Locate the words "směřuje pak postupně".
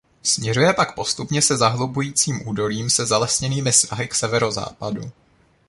0.23-1.41